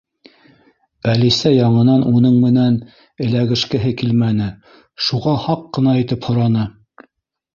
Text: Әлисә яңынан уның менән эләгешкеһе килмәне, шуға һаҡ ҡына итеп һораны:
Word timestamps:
Әлисә 1.11 1.51
яңынан 1.55 2.05
уның 2.11 2.39
менән 2.45 2.79
эләгешкеһе 3.27 3.93
килмәне, 4.01 4.47
шуға 5.09 5.35
һаҡ 5.45 5.67
ҡына 5.79 5.93
итеп 6.05 6.27
һораны: 6.31 6.65